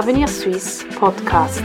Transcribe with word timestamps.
Avenir 0.00 0.28
Suisse 0.28 0.86
Podcast. 0.98 1.62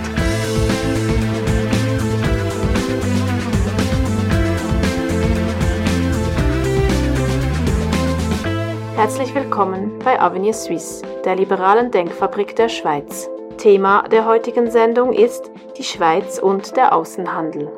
Herzlich 8.97 9.33
willkommen 9.33 9.99
bei 9.99 10.19
Avenir 10.19 10.53
Suisse, 10.53 11.01
der 11.23 11.37
liberalen 11.37 11.91
Denkfabrik 11.91 12.57
der 12.57 12.67
Schweiz. 12.67 13.29
Thema 13.57 14.03
der 14.09 14.25
heutigen 14.25 14.69
Sendung 14.69 15.13
ist 15.13 15.49
die 15.77 15.85
Schweiz 15.85 16.37
und 16.37 16.75
der 16.75 16.93
Außenhandel. 16.93 17.71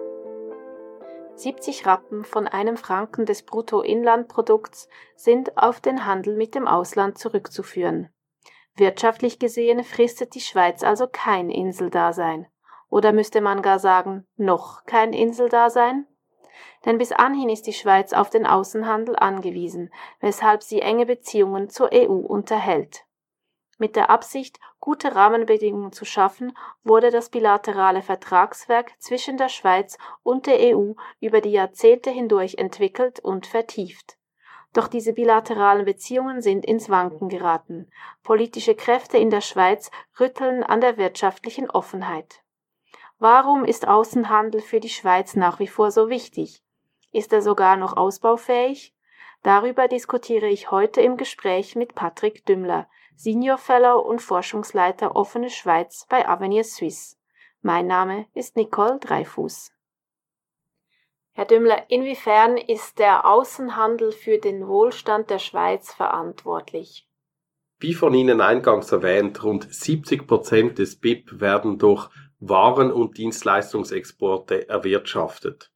70 1.35 1.85
Rappen 1.85 2.25
von 2.25 2.47
einem 2.47 2.77
Franken 2.77 3.27
des 3.27 3.43
Bruttoinlandprodukts 3.43 4.89
sind 5.15 5.55
auf 5.55 5.81
den 5.81 6.07
Handel 6.07 6.35
mit 6.35 6.55
dem 6.55 6.67
Ausland 6.67 7.19
zurückzuführen. 7.19 8.09
Wirtschaftlich 8.77 9.39
gesehen 9.39 9.83
fristet 9.83 10.35
die 10.35 10.39
Schweiz 10.39 10.83
also 10.83 11.07
kein 11.07 11.49
Inseldasein. 11.49 12.47
Oder 12.89 13.11
müsste 13.11 13.41
man 13.41 13.61
gar 13.61 13.79
sagen, 13.79 14.25
noch 14.37 14.85
kein 14.85 15.13
Inseldasein? 15.13 16.07
denn 16.85 16.97
bis 16.97 17.11
anhin 17.11 17.49
ist 17.49 17.67
die 17.67 17.73
Schweiz 17.73 18.13
auf 18.13 18.29
den 18.29 18.45
Außenhandel 18.45 19.15
angewiesen, 19.15 19.91
weshalb 20.19 20.63
sie 20.63 20.81
enge 20.81 21.05
Beziehungen 21.05 21.69
zur 21.69 21.89
EU 21.93 22.13
unterhält. 22.13 23.05
Mit 23.79 23.95
der 23.95 24.09
Absicht, 24.09 24.59
gute 24.79 25.13
Rahmenbedingungen 25.13 25.91
zu 25.91 26.03
schaffen, 26.03 26.57
wurde 26.83 27.11
das 27.11 27.29
bilaterale 27.29 28.01
Vertragswerk 28.01 28.91
zwischen 28.99 29.37
der 29.37 29.49
Schweiz 29.49 29.97
und 30.23 30.47
der 30.47 30.75
EU 30.75 30.93
über 31.19 31.41
die 31.41 31.51
Jahrzehnte 31.51 32.09
hindurch 32.09 32.55
entwickelt 32.55 33.19
und 33.19 33.45
vertieft. 33.45 34.16
Doch 34.77 34.87
diese 34.87 35.13
bilateralen 35.13 35.85
Beziehungen 35.85 36.43
sind 36.43 36.63
ins 36.63 36.87
Wanken 36.87 37.29
geraten. 37.29 37.89
Politische 38.21 38.75
Kräfte 38.75 39.17
in 39.17 39.31
der 39.31 39.41
Schweiz 39.41 39.89
rütteln 40.19 40.61
an 40.61 40.81
der 40.81 40.97
wirtschaftlichen 40.97 41.67
Offenheit. 41.67 42.43
Warum 43.17 43.65
ist 43.65 43.87
Außenhandel 43.87 44.61
für 44.61 44.79
die 44.79 44.89
Schweiz 44.89 45.35
nach 45.35 45.57
wie 45.57 45.65
vor 45.65 45.89
so 45.89 46.09
wichtig? 46.09 46.61
Ist 47.11 47.33
er 47.33 47.41
sogar 47.41 47.75
noch 47.75 47.97
ausbaufähig? 47.97 48.93
Darüber 49.41 49.87
diskutiere 49.87 50.45
ich 50.45 50.69
heute 50.69 51.01
im 51.01 51.17
Gespräch 51.17 51.75
mit 51.75 51.95
Patrick 51.95 52.45
Dümmler, 52.45 52.87
Senior 53.15 53.57
Fellow 53.57 53.99
und 53.99 54.21
Forschungsleiter 54.21 55.15
Offene 55.15 55.49
Schweiz 55.49 56.05
bei 56.07 56.29
Avenir 56.29 56.63
Suisse. 56.63 57.15
Mein 57.63 57.87
Name 57.87 58.27
ist 58.35 58.55
Nicole 58.55 58.99
Dreifuß. 58.99 59.71
Herr 61.37 61.45
Dümmler, 61.45 61.83
inwiefern 61.89 62.57
ist 62.57 62.97
der 62.97 63.27
Außenhandel 63.27 64.11
für 64.11 64.39
den 64.39 64.67
Wohlstand 64.67 65.29
der 65.29 65.37
Schweiz 65.37 65.93
verantwortlich? 65.93 67.07
Wie 67.77 67.93
von 67.93 68.15
Ihnen 68.15 68.41
eingangs 68.41 68.91
erwähnt, 68.91 69.43
rund 69.43 69.71
70 69.71 70.25
Prozent 70.25 70.79
des 70.79 70.99
BIP 70.99 71.39
werden 71.39 71.77
durch 71.77 72.09
Waren- 72.39 72.91
und 72.91 73.19
Dienstleistungsexporte 73.19 74.67
erwirtschaftet. 74.67 75.71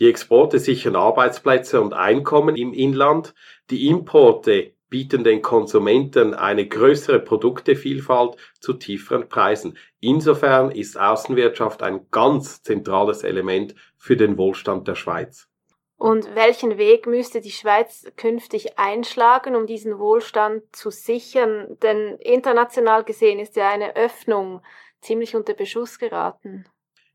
Die 0.00 0.08
Exporte 0.08 0.58
sichern 0.58 0.96
Arbeitsplätze 0.96 1.80
und 1.80 1.94
Einkommen 1.94 2.56
im 2.56 2.72
Inland. 2.72 3.34
Die 3.70 3.86
Importe 3.86 4.73
bieten 4.94 5.24
den 5.24 5.42
Konsumenten 5.42 6.34
eine 6.34 6.68
größere 6.68 7.18
Produktevielfalt 7.18 8.36
zu 8.60 8.74
tieferen 8.74 9.28
Preisen. 9.28 9.76
Insofern 9.98 10.70
ist 10.70 10.96
Außenwirtschaft 10.96 11.82
ein 11.82 12.06
ganz 12.12 12.62
zentrales 12.62 13.24
Element 13.24 13.74
für 13.98 14.16
den 14.16 14.38
Wohlstand 14.38 14.86
der 14.86 14.94
Schweiz. 14.94 15.48
Und 15.96 16.36
welchen 16.36 16.78
Weg 16.78 17.08
müsste 17.08 17.40
die 17.40 17.50
Schweiz 17.50 18.06
künftig 18.16 18.78
einschlagen, 18.78 19.56
um 19.56 19.66
diesen 19.66 19.98
Wohlstand 19.98 20.62
zu 20.70 20.90
sichern? 20.90 21.76
Denn 21.82 22.16
international 22.20 23.02
gesehen 23.02 23.40
ist 23.40 23.56
ja 23.56 23.70
eine 23.70 23.96
Öffnung 23.96 24.62
ziemlich 25.00 25.34
unter 25.34 25.54
Beschuss 25.54 25.98
geraten. 25.98 26.66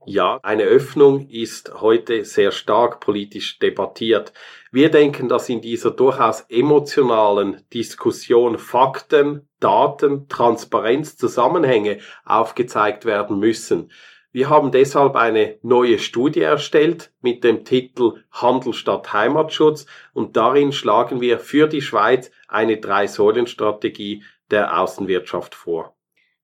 Ja, 0.05 0.39
eine 0.43 0.63
Öffnung 0.63 1.27
ist 1.27 1.81
heute 1.81 2.23
sehr 2.23 2.51
stark 2.51 3.01
politisch 3.01 3.59
debattiert. 3.59 4.33
Wir 4.71 4.89
denken, 4.89 5.27
dass 5.27 5.49
in 5.49 5.61
dieser 5.61 5.91
durchaus 5.91 6.45
emotionalen 6.49 7.63
Diskussion 7.73 8.57
Fakten, 8.57 9.47
Daten, 9.59 10.27
Transparenz, 10.29 11.17
Zusammenhänge 11.17 11.99
aufgezeigt 12.23 13.05
werden 13.05 13.39
müssen. 13.39 13.91
Wir 14.31 14.49
haben 14.49 14.71
deshalb 14.71 15.15
eine 15.15 15.57
neue 15.63 15.99
Studie 15.99 16.41
erstellt 16.41 17.11
mit 17.21 17.43
dem 17.43 17.65
Titel 17.65 18.23
Handel 18.31 18.73
statt 18.73 19.11
Heimatschutz 19.11 19.85
und 20.13 20.37
darin 20.37 20.71
schlagen 20.71 21.19
wir 21.19 21.39
für 21.39 21.67
die 21.67 21.81
Schweiz 21.81 22.31
eine 22.47 22.77
Drei-Säulen-Strategie 22.77 24.23
der 24.49 24.79
Außenwirtschaft 24.79 25.55
vor. 25.55 25.95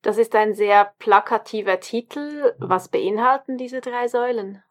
Das 0.05 0.19
ist 0.19 0.35
ein 0.35 0.53
sehr 0.53 0.93
plakativer 0.99 1.79
Titel. 1.79 2.53
Was 2.59 2.89
beinhalten 2.89 3.57
diese 3.57 3.81
drei 3.81 4.07
Säulen? 4.07 4.61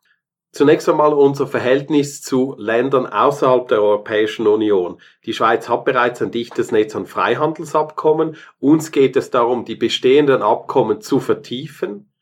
Zunächst 0.52 0.88
einmal 0.88 1.12
unser 1.12 1.48
Verhältnis 1.48 2.22
zu 2.22 2.54
Ländern 2.56 3.04
außerhalb 3.04 3.66
der 3.66 3.82
Europäischen 3.82 4.46
Union. 4.46 5.00
Die 5.26 5.32
Schweiz 5.32 5.68
hat 5.68 5.84
bereits 5.84 6.22
ein 6.22 6.30
dichtes 6.30 6.70
Netz 6.70 6.94
an 6.94 7.06
Freihandelsabkommen. 7.06 8.36
Uns 8.60 8.92
geht 8.92 9.16
es 9.16 9.30
darum, 9.30 9.64
die 9.64 9.74
bestehenden 9.74 10.40
Abkommen 10.40 11.00
zu 11.00 11.18
vertiefen, 11.18 12.12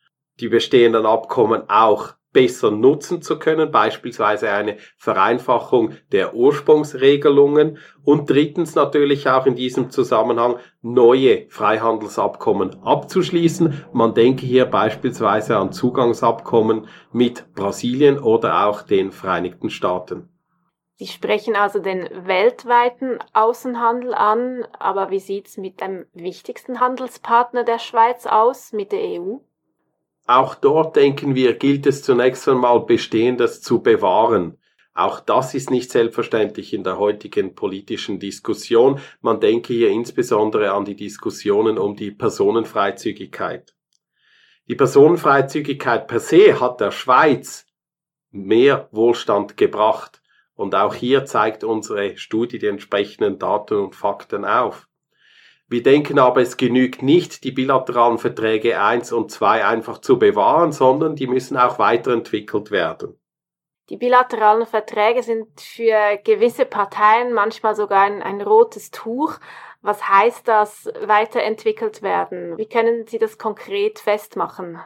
die 0.41 0.49
bestehenden 0.49 1.05
Abkommen 1.05 1.69
auch 1.69 2.15
besser 2.33 2.71
nutzen 2.71 3.23
zu 3.23 3.39
können, 3.39 3.71
beispielsweise 3.71 4.51
eine 4.51 4.77
Vereinfachung 4.97 5.95
der 6.13 6.35
Ursprungsregelungen 6.35 7.79
und 8.05 8.29
drittens 8.31 8.75
natürlich 8.75 9.29
auch 9.29 9.47
in 9.47 9.55
diesem 9.55 9.91
Zusammenhang 9.91 10.57
neue 10.81 11.47
Freihandelsabkommen 11.49 12.83
abzuschließen. 12.83 13.85
Man 13.93 14.15
denke 14.15 14.47
hier 14.47 14.67
beispielsweise 14.67 15.57
an 15.57 15.73
Zugangsabkommen 15.73 16.89
mit 17.13 17.55
Brasilien 17.55 18.19
oder 18.19 18.67
auch 18.67 18.83
den 18.83 19.13
Vereinigten 19.13 19.71
Staaten. 19.71 20.29
Sie 20.97 21.09
sprechen 21.09 21.57
also 21.57 21.81
den 21.81 22.09
weltweiten 22.27 23.19
Außenhandel 23.33 24.15
an, 24.15 24.65
aber 24.79 25.11
wie 25.11 25.19
sieht's 25.19 25.57
mit 25.57 25.81
dem 25.81 26.07
wichtigsten 26.13 26.79
Handelspartner 26.79 27.65
der 27.65 27.81
Schweiz 27.81 28.27
aus, 28.27 28.73
mit 28.73 28.93
der 28.93 29.21
EU? 29.21 29.39
Auch 30.27 30.55
dort 30.55 30.97
denken 30.97 31.35
wir, 31.35 31.55
gilt 31.55 31.87
es 31.87 32.03
zunächst 32.03 32.49
einmal 32.49 32.81
Bestehendes 32.81 33.61
zu 33.61 33.83
bewahren. 33.83 34.59
Auch 34.95 35.21
das 35.21 35.55
ist 35.55 35.71
nicht 35.71 35.91
selbstverständlich 35.91 36.75
in 36.75 36.85
der 36.85 36.99
heutigen 36.99 37.55
politischen 37.55 38.21
Diskussion. 38.21 39.01
Man 39.21 39.41
denke 39.41 39.73
hier 39.73 39.89
insbesondere 39.89 40.73
an 40.73 40.85
die 40.85 40.97
Diskussionen 40.97 41.79
um 41.79 41.97
die 41.97 42.11
Personenfreizügigkeit. 42.11 43.75
Die 44.69 44.75
Personenfreizügigkeit 44.75 46.07
per 46.07 46.21
se 46.21 46.61
hat 46.61 46.81
der 46.81 46.93
Schweiz 46.93 47.67
mehr 48.31 48.89
Wohlstand 48.93 49.57
gebracht. 49.57 50.23
Und 50.55 50.75
auch 50.75 50.95
hier 50.95 51.25
zeigt 51.25 51.65
unsere 51.65 52.17
Studie 52.19 52.59
die 52.59 52.67
entsprechenden 52.67 53.39
Daten 53.39 53.75
und 53.75 53.97
Fakten 53.97 54.45
auf. 54.45 54.89
Wir 55.73 55.83
denken 55.83 56.19
aber, 56.19 56.43
es 56.43 56.59
genügt 56.59 57.03
nicht, 57.03 57.45
die 57.45 57.51
bilateralen 57.51 58.19
Verträge 58.19 58.79
1 58.79 59.11
und 59.11 59.31
2 59.31 59.65
einfach 59.65 60.03
zu 60.03 60.19
bewahren, 60.19 60.71
sondern 60.71 61.17
die 61.17 61.27
müssen 61.27 61.57
auch 61.57 61.79
weiterentwickelt 61.79 62.71
werden. 62.71 63.19
Die 63.89 63.97
bilateralen 63.97 64.67
Verträge 64.67 65.23
sind 65.23 65.59
für 65.63 66.19
gewisse 66.25 66.67
Parteien 66.67 67.33
manchmal 67.33 67.75
sogar 67.75 68.03
ein, 68.03 68.23
ein 68.23 68.43
rotes 68.43 68.91
Tuch. 68.91 69.39
Was 69.81 70.07
heißt 70.07 70.47
das, 70.47 70.93
weiterentwickelt 71.07 72.03
werden? 72.03 72.59
Wie 72.59 72.69
können 72.69 73.07
Sie 73.07 73.19
das 73.19 73.39
konkret 73.39 73.99
festmachen? 73.99 74.79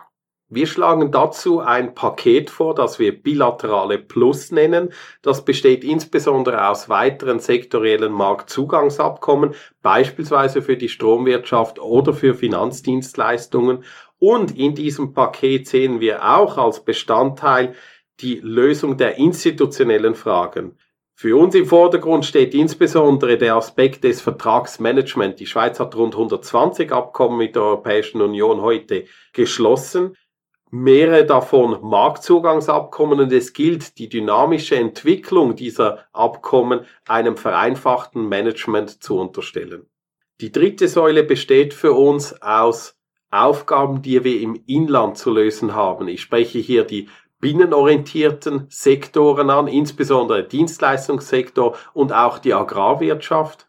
Wir 0.48 0.68
schlagen 0.68 1.10
dazu 1.10 1.58
ein 1.58 1.96
Paket 1.96 2.50
vor, 2.50 2.76
das 2.76 3.00
wir 3.00 3.20
bilaterale 3.20 3.98
Plus 3.98 4.52
nennen. 4.52 4.92
Das 5.20 5.44
besteht 5.44 5.82
insbesondere 5.82 6.68
aus 6.68 6.88
weiteren 6.88 7.40
sektoriellen 7.40 8.12
Marktzugangsabkommen, 8.12 9.56
beispielsweise 9.82 10.62
für 10.62 10.76
die 10.76 10.88
Stromwirtschaft 10.88 11.80
oder 11.80 12.12
für 12.12 12.34
Finanzdienstleistungen. 12.34 13.82
Und 14.21 14.56
in 14.56 14.76
diesem 14.76 15.15
Paket 15.15 15.66
sehen 15.66 15.98
wir 15.98 16.24
auch 16.24 16.59
als 16.59 16.84
Bestandteil 16.84 17.74
die 18.21 18.36
Lösung 18.36 18.97
der 18.97 19.18
institutionellen 19.18 20.15
Fragen. 20.15 20.78
Für 21.16 21.36
uns 21.36 21.56
im 21.56 21.66
Vordergrund 21.66 22.24
steht 22.24 22.54
insbesondere 22.54 23.36
der 23.36 23.56
Aspekt 23.56 24.04
des 24.04 24.21
Vertragsmanagements. 24.21 25.38
Die 25.38 25.47
Schweiz 25.47 25.80
hat 25.80 25.97
rund 25.97 26.15
120 26.15 26.92
Abkommen 26.92 27.38
mit 27.38 27.56
der 27.56 27.62
Europäischen 27.62 28.21
Union 28.21 28.60
heute 28.60 29.06
geschlossen 29.32 30.15
mehrere 30.71 31.24
davon 31.24 31.78
Marktzugangsabkommen 31.83 33.21
und 33.21 33.33
es 33.33 33.53
gilt, 33.53 33.98
die 33.98 34.09
dynamische 34.09 34.77
Entwicklung 34.77 35.57
dieser 35.57 36.07
Abkommen 36.13 36.80
einem 37.07 37.36
vereinfachten 37.36 38.28
Management 38.28 39.03
zu 39.03 39.18
unterstellen. 39.18 39.86
Die 40.41 40.53
dritte 40.53 40.89
Säule 40.89 41.22
besteht 41.22 41.72
für 41.72 41.92
uns 41.92 42.42
aus 42.42 42.98
Aufgaben, 43.30 44.03
die 44.03 44.22
wir 44.22 44.41
im 44.41 44.63
Inland 44.66 45.18
zu 45.18 45.30
lösen 45.30 45.74
haben. 45.74 46.09
Ich 46.09 46.21
spreche 46.21 46.59
hier 46.59 46.84
die 46.84 47.09
binnenorientierten 47.41 48.66
Sektoren 48.69 49.51
an, 49.51 49.69
insbesondere 49.69 50.45
Dienstleistungssektor 50.45 51.77
und 51.92 52.12
auch 52.12 52.39
die 52.39 52.54
Agrarwirtschaft. 52.54 53.69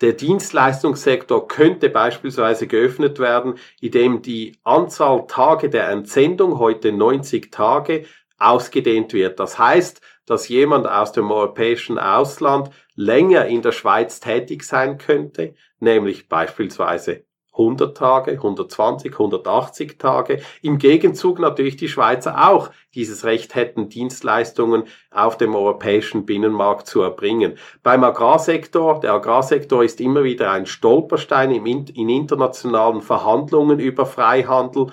Der 0.00 0.12
Dienstleistungssektor 0.12 1.48
könnte 1.48 1.88
beispielsweise 1.90 2.68
geöffnet 2.68 3.18
werden, 3.18 3.54
indem 3.80 4.22
die 4.22 4.56
Anzahl 4.62 5.26
Tage 5.26 5.70
der 5.70 5.88
Entsendung, 5.88 6.58
heute 6.58 6.92
90 6.92 7.50
Tage, 7.50 8.04
ausgedehnt 8.38 9.12
wird. 9.12 9.40
Das 9.40 9.58
heißt, 9.58 10.00
dass 10.24 10.48
jemand 10.48 10.86
aus 10.86 11.10
dem 11.12 11.30
europäischen 11.30 11.98
Ausland 11.98 12.70
länger 12.94 13.46
in 13.46 13.62
der 13.62 13.72
Schweiz 13.72 14.20
tätig 14.20 14.62
sein 14.62 14.98
könnte, 14.98 15.54
nämlich 15.80 16.28
beispielsweise 16.28 17.24
100 17.58 17.96
Tage, 17.96 18.32
120, 18.32 19.12
180 19.12 19.98
Tage. 19.98 20.40
Im 20.62 20.78
Gegenzug 20.78 21.40
natürlich 21.40 21.76
die 21.76 21.88
Schweizer 21.88 22.48
auch 22.48 22.70
dieses 22.94 23.24
Recht 23.24 23.54
hätten, 23.54 23.88
Dienstleistungen 23.88 24.84
auf 25.10 25.36
dem 25.36 25.54
europäischen 25.54 26.24
Binnenmarkt 26.24 26.86
zu 26.86 27.02
erbringen. 27.02 27.58
Beim 27.82 28.04
Agrarsektor, 28.04 29.00
der 29.00 29.12
Agrarsektor 29.14 29.82
ist 29.82 30.00
immer 30.00 30.24
wieder 30.24 30.52
ein 30.52 30.66
Stolperstein 30.66 31.50
in 31.50 32.08
internationalen 32.08 33.02
Verhandlungen 33.02 33.80
über 33.80 34.06
Freihandel. 34.06 34.86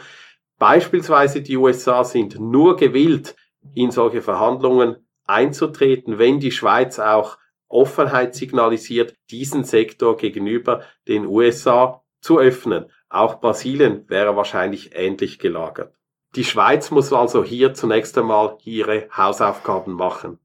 Beispielsweise 0.57 1.41
die 1.41 1.57
USA 1.57 2.03
sind 2.03 2.39
nur 2.39 2.75
gewillt, 2.75 3.35
in 3.73 3.91
solche 3.91 4.21
Verhandlungen 4.21 4.97
einzutreten, 5.25 6.17
wenn 6.17 6.39
die 6.39 6.51
Schweiz 6.51 6.99
auch 6.99 7.37
Offenheit 7.67 8.35
signalisiert, 8.35 9.15
diesen 9.31 9.63
Sektor 9.63 10.17
gegenüber 10.17 10.83
den 11.07 11.25
USA 11.25 12.04
zu 12.25 12.39
öffnen. 12.39 12.91
Auch 13.07 13.39
Brasilien 13.39 14.09
wäre 14.09 14.35
wahrscheinlich 14.35 14.95
ähnlich 14.95 15.37
gelagert. 15.37 15.93
Die 16.35 16.43
Schweiz 16.43 16.89
muss 16.89 17.13
also 17.13 17.43
hier 17.43 17.75
zunächst 17.75 18.17
einmal 18.17 18.57
ihre 18.63 19.07
Hausaufgaben 19.15 19.93
machen. 19.93 20.39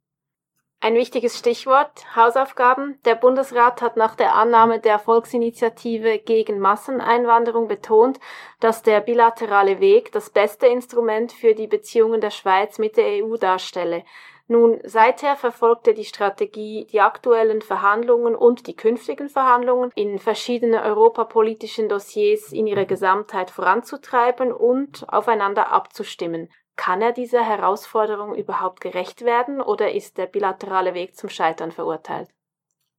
Ein 0.83 0.95
wichtiges 0.95 1.39
Stichwort 1.39 2.05
Hausaufgaben. 2.15 2.99
Der 3.07 3.15
Bundesrat 3.15 3.81
hat 3.83 3.97
nach 3.97 4.15
der 4.15 4.35
Annahme 4.35 4.79
der 4.79 4.99
Volksinitiative 4.99 6.19
gegen 6.19 6.59
Masseneinwanderung 6.59 7.67
betont, 7.67 8.21
dass 8.61 8.83
der 8.83 9.01
bilaterale 9.01 9.81
Weg 9.81 10.13
das 10.13 10.31
beste 10.31 10.67
Instrument 10.67 11.33
für 11.33 11.55
die 11.55 11.67
Beziehungen 11.67 12.21
der 12.21 12.31
Schweiz 12.31 12.79
mit 12.79 12.99
der 12.99 13.25
EU 13.25 13.37
darstelle. 13.37 14.05
Nun, 14.53 14.81
seither 14.83 15.37
verfolgt 15.37 15.87
er 15.87 15.95
die 15.95 16.05
Strategie, 16.05 16.85
die 16.91 17.01
aktuellen 17.01 17.63
Verhandlungen 17.63 18.35
und 18.35 18.67
die 18.67 18.75
künftigen 18.75 19.29
Verhandlungen 19.29 19.93
in 19.95 20.19
verschiedenen 20.19 20.81
europapolitischen 20.81 21.89
Dossiers 21.89 22.51
in 22.53 22.67
ihrer 22.67 22.85
Gesamtheit 22.85 23.53
voranzutreiben 23.53 24.53
und 24.53 25.09
aufeinander 25.09 25.71
abzustimmen. 25.71 26.49
Kann 26.75 27.01
er 27.01 27.13
dieser 27.13 27.45
Herausforderung 27.45 28.35
überhaupt 28.35 28.81
gerecht 28.81 29.25
werden 29.25 29.61
oder 29.61 29.93
ist 29.93 30.19
der 30.19 30.27
bilaterale 30.27 30.95
Weg 30.95 31.15
zum 31.15 31.29
Scheitern 31.29 31.71
verurteilt? 31.71 32.29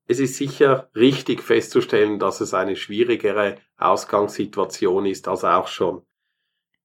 Es 0.08 0.22
ist 0.22 0.38
sicher 0.38 0.90
richtig 0.96 1.44
festzustellen, 1.44 2.18
dass 2.18 2.40
es 2.40 2.54
eine 2.54 2.78
schwierigere 2.78 3.58
Ausgangssituation 3.78 5.06
ist 5.06 5.28
als 5.28 5.44
auch 5.44 5.68
schon. 5.68 6.06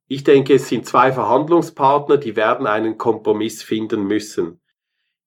Ich 0.08 0.22
denke, 0.22 0.54
es 0.54 0.68
sind 0.68 0.86
zwei 0.86 1.12
Verhandlungspartner, 1.12 2.16
die 2.16 2.36
werden 2.36 2.66
einen 2.66 2.96
Kompromiss 2.96 3.62
finden 3.64 4.04
müssen. 4.04 4.60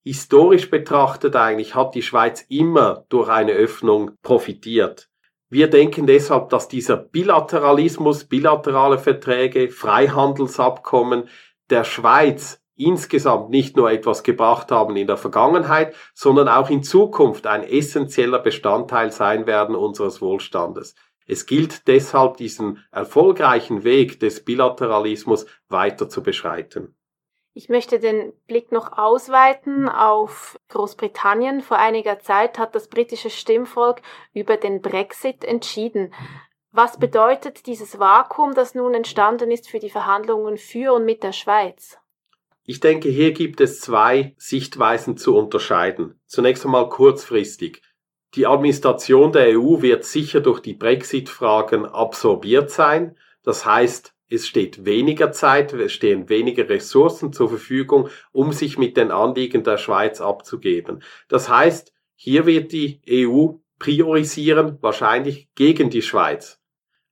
Historisch 0.06 0.70
betrachtet 0.70 1.36
eigentlich 1.36 1.76
hat 1.76 1.96
die 1.96 2.02
Schweiz 2.02 2.46
immer 2.48 3.06
durch 3.10 3.28
eine 3.28 3.52
Öffnung 3.52 4.12
profitiert. 4.22 5.10
Wir 5.50 5.70
denken 5.70 6.08
deshalb, 6.08 6.50
dass 6.50 6.70
dieser 6.70 6.96
Bilateralismus, 6.96 8.24
bilaterale 8.24 9.00
Verträge, 9.00 9.70
Freihandelsabkommen 9.70 11.28
der 11.70 11.84
Schweiz 11.84 12.64
insgesamt 12.76 13.50
nicht 13.50 13.76
nur 13.76 13.92
etwas 13.92 14.24
gebracht 14.24 14.72
haben 14.72 14.96
in 14.96 15.08
der 15.08 15.18
Vergangenheit, 15.18 15.94
sondern 16.14 16.48
auch 16.48 16.70
in 16.70 16.84
Zukunft 16.84 17.46
ein 17.46 17.64
essentieller 17.64 18.40
Bestandteil 18.40 19.12
sein 19.12 19.46
werden 19.46 19.76
unseres 19.76 20.22
Wohlstandes. 20.22 20.96
Es 21.30 21.46
gilt 21.46 21.88
deshalb, 21.88 22.38
diesen 22.38 22.84
erfolgreichen 22.92 23.84
Weg 23.84 24.20
des 24.20 24.44
Bilateralismus 24.44 25.46
weiter 25.68 26.10
zu 26.10 26.24
beschreiten. 26.24 26.96
Ich 27.54 27.70
möchte 27.70 28.00
den 28.00 28.34
Blick 28.48 28.72
noch 28.72 28.98
ausweiten 28.98 29.90
auf 29.90 30.60
Großbritannien. 30.70 31.62
Vor 31.62 31.78
einiger 31.78 32.18
Zeit 32.18 32.58
hat 32.58 32.74
das 32.74 32.88
britische 32.88 33.30
Stimmvolk 33.30 34.02
über 34.34 34.58
den 34.58 34.82
Brexit 34.82 35.46
entschieden. 35.46 36.16
Was 36.72 36.98
bedeutet 36.98 37.68
dieses 37.68 38.00
Vakuum, 38.00 38.56
das 38.56 38.74
nun 38.74 38.96
entstanden 38.96 39.52
ist 39.52 39.70
für 39.70 39.80
die 39.80 39.92
Verhandlungen 39.92 40.58
für 40.58 40.94
und 40.94 41.06
mit 41.06 41.22
der 41.22 41.34
Schweiz? 41.34 42.00
Ich 42.64 42.80
denke, 42.80 43.10
hier 43.10 43.34
gibt 43.34 43.62
es 43.62 43.82
zwei 43.82 44.34
Sichtweisen 44.38 45.16
zu 45.16 45.36
unterscheiden. 45.36 46.20
Zunächst 46.26 46.66
einmal 46.66 46.90
kurzfristig. 46.90 47.84
Die 48.36 48.46
Administration 48.46 49.32
der 49.32 49.60
EU 49.60 49.82
wird 49.82 50.04
sicher 50.06 50.40
durch 50.40 50.60
die 50.60 50.76
Brexit-Fragen 50.76 51.86
absorbiert 51.86 52.70
sein. 52.70 53.18
Das 53.44 53.66
heißt, 53.66 54.14
es 54.30 54.48
steht 54.48 54.86
weniger 54.86 55.32
Zeit, 55.32 55.74
es 55.74 55.92
stehen 55.92 56.30
weniger 56.30 56.70
Ressourcen 56.70 57.34
zur 57.34 57.50
Verfügung, 57.50 58.10
um 58.32 58.52
sich 58.52 58.78
mit 58.78 58.98
den 58.98 59.10
Anliegen 59.10 59.64
der 59.64 59.78
Schweiz 59.78 60.22
abzugeben. 60.22 61.02
Das 61.28 61.50
heißt, 61.50 61.92
hier 62.16 62.46
wird 62.46 62.72
die 62.72 63.02
EU 63.10 63.54
priorisieren, 63.80 64.78
wahrscheinlich 64.82 65.50
gegen 65.56 65.90
die 65.90 66.04
Schweiz. 66.04 66.59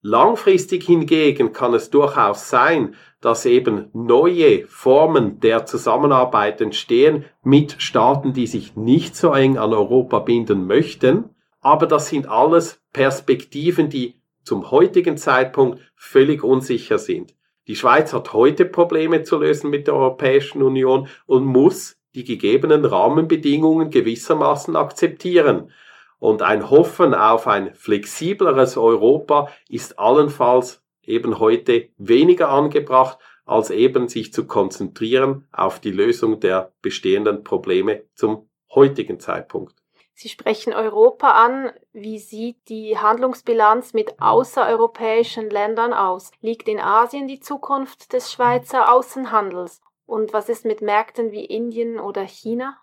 Langfristig 0.09 0.85
hingegen 0.85 1.51
kann 1.51 1.73
es 1.73 1.89
durchaus 1.89 2.49
sein, 2.49 2.95
dass 3.19 3.45
eben 3.45 3.89
neue 3.91 4.65
Formen 4.67 5.41
der 5.41 5.65
Zusammenarbeit 5.65 6.61
entstehen 6.61 7.25
mit 7.43 7.75
Staaten, 7.79 8.31
die 8.31 8.47
sich 8.47 8.77
nicht 8.77 9.17
so 9.17 9.33
eng 9.33 9.57
an 9.57 9.73
Europa 9.73 10.19
binden 10.19 10.65
möchten. 10.65 11.35
Aber 11.59 11.87
das 11.87 12.07
sind 12.07 12.29
alles 12.29 12.81
Perspektiven, 12.93 13.89
die 13.89 14.15
zum 14.43 14.71
heutigen 14.71 15.17
Zeitpunkt 15.17 15.81
völlig 15.97 16.41
unsicher 16.41 16.99
sind. 16.99 17.35
Die 17.67 17.75
Schweiz 17.75 18.13
hat 18.13 18.31
heute 18.31 18.63
Probleme 18.63 19.23
zu 19.23 19.37
lösen 19.37 19.69
mit 19.69 19.87
der 19.87 19.95
Europäischen 19.95 20.63
Union 20.63 21.09
und 21.25 21.43
muss 21.43 21.97
die 22.15 22.23
gegebenen 22.23 22.85
Rahmenbedingungen 22.85 23.89
gewissermaßen 23.89 24.77
akzeptieren. 24.77 25.69
Und 26.19 26.41
ein 26.41 26.69
Hoffen 26.69 27.13
auf 27.13 27.47
ein 27.47 27.73
flexibleres 27.75 28.77
Europa 28.77 29.49
ist 29.69 29.99
allenfalls 29.99 30.83
eben 31.03 31.39
heute 31.39 31.89
weniger 31.97 32.49
angebracht, 32.49 33.19
als 33.45 33.69
eben 33.69 34.07
sich 34.09 34.33
zu 34.33 34.45
konzentrieren 34.45 35.47
auf 35.51 35.79
die 35.79 35.91
Lösung 35.91 36.39
der 36.39 36.73
bestehenden 36.81 37.43
Probleme 37.43 38.03
zum 38.13 38.49
heutigen 38.73 39.19
Zeitpunkt. 39.19 39.75
Sie 40.13 40.29
sprechen 40.29 40.73
Europa 40.73 41.31
an. 41.31 41.71
Wie 41.93 42.17
sieht 42.17 42.69
die 42.69 42.97
Handlungsbilanz 42.97 43.93
mit 43.93 44.19
außereuropäischen 44.19 45.49
Ländern 45.49 45.93
aus? 45.93 46.31
Liegt 46.41 46.67
in 46.67 46.79
Asien 46.79 47.27
die 47.27 47.39
Zukunft 47.39 48.13
des 48.13 48.31
Schweizer 48.31 48.91
Außenhandels? 48.91 49.81
Und 50.07 50.33
was 50.33 50.49
ist 50.49 50.65
mit 50.65 50.81
Märkten 50.81 51.31
wie 51.31 51.45
Indien 51.45 51.99
oder 51.99 52.23
China? 52.23 52.77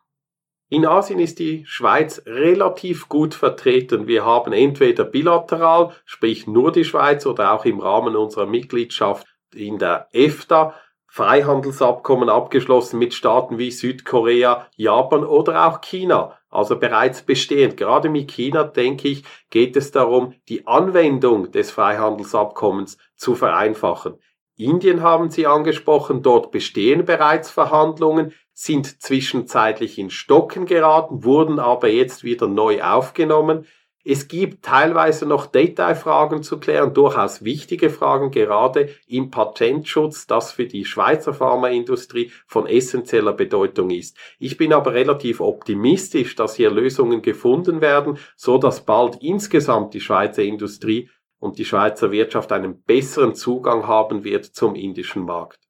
In 0.75 0.87
Asien 0.87 1.21
ist 1.21 1.39
die 1.39 1.65
Schweiz 1.67 2.21
relativ 2.27 3.09
gut 3.09 3.35
vertreten. 3.35 4.09
Wir 4.09 4.25
haben 4.25 4.53
entweder 4.53 5.05
bilateral, 5.05 5.93
sprich 6.05 6.49
nur 6.49 6.73
die 6.73 6.85
Schweiz 6.85 7.27
oder 7.27 7.53
auch 7.53 7.65
im 7.65 7.79
Rahmen 7.79 8.17
unserer 8.17 8.47
Mitgliedschaft 8.47 9.25
in 9.55 9.79
der 9.79 10.09
EFTA 10.11 10.75
Freihandelsabkommen 11.07 12.29
abgeschlossen 12.29 12.99
mit 12.99 13.15
Staaten 13.15 13.57
wie 13.57 13.71
Südkorea, 13.71 14.67
Japan 14.75 15.23
oder 15.25 15.69
auch 15.69 15.81
China, 15.81 16.37
also 16.51 16.77
bereits 16.77 17.23
bestehend. 17.23 17.77
Gerade 17.77 18.09
mit 18.09 18.33
China, 18.33 18.65
denke 18.65 19.07
ich, 19.07 19.23
geht 19.51 19.77
es 19.77 19.93
darum, 19.93 20.35
die 20.49 20.67
Anwendung 20.67 21.53
des 21.53 21.71
Freihandelsabkommens 21.71 22.99
zu 23.15 23.37
vereinfachen. 23.37 24.19
Indien 24.57 25.03
haben 25.03 25.31
Sie 25.31 25.47
angesprochen, 25.47 26.23
dort 26.23 26.53
bestehen 26.53 27.05
bereits 27.05 27.51
Verhandlungen, 27.51 28.33
sind 28.53 29.03
zwischenzeitlich 29.03 29.99
in 29.99 30.11
Stocken 30.11 30.65
geraten, 30.65 31.25
wurden 31.25 31.59
aber 31.59 31.89
jetzt 31.89 32.23
wieder 32.23 32.47
neu 32.47 32.83
aufgenommen. 32.83 33.67
Es 34.07 34.29
gibt 34.29 34.65
teilweise 34.65 35.25
noch 35.27 35.47
Detailfragen 35.47 36.43
zu 36.43 36.61
klären, 36.61 36.93
durchaus 36.93 37.43
wichtige 37.43 37.89
Fragen, 37.89 38.31
gerade 38.31 38.91
im 39.09 39.31
Patentschutz, 39.31 40.27
das 40.27 40.53
für 40.53 40.67
die 40.67 40.85
Schweizer 40.85 41.33
Pharmaindustrie 41.33 42.31
von 42.47 42.67
essentieller 42.67 43.33
Bedeutung 43.33 43.89
ist. 43.89 44.19
Ich 44.39 44.59
bin 44.59 44.75
aber 44.75 44.93
relativ 44.93 45.41
optimistisch, 45.41 46.37
dass 46.37 46.55
hier 46.55 46.71
Lösungen 46.71 47.23
gefunden 47.23 47.81
werden, 47.81 48.19
so 48.37 48.59
dass 48.59 48.85
bald 48.85 49.17
insgesamt 49.23 49.95
die 49.95 50.01
Schweizer 50.01 50.43
Industrie 50.43 51.09
und 51.45 51.59
die 51.59 51.67
Schweizer 51.67 52.11
Wirtschaft 52.11 52.51
einen 52.53 52.83
besseren 52.83 53.35
Zugang 53.35 53.87
haben 53.87 54.25
wird 54.25 54.47
zum 54.47 54.75
indischen 54.75 55.25
Markt. 55.25 55.61